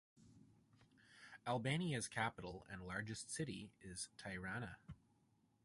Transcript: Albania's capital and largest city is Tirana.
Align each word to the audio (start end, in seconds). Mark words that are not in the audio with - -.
Albania's 1.45 2.07
capital 2.07 2.65
and 2.71 2.81
largest 2.87 3.29
city 3.29 3.71
is 3.83 4.09
Tirana. 4.17 4.77